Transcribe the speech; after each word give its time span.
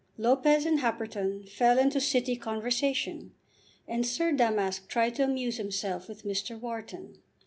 Lopez 0.17 0.65
and 0.65 0.79
Happerton 0.79 1.43
fell 1.47 1.77
into 1.77 2.01
city 2.01 2.35
conversation, 2.35 3.33
and 3.87 4.03
Sir 4.03 4.31
Damask 4.31 4.87
tried 4.87 5.13
to 5.17 5.25
amuse 5.25 5.57
himself 5.57 6.07
with 6.09 6.25
Mr. 6.25 6.59
Wharton. 6.59 7.19